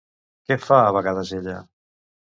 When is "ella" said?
1.41-1.57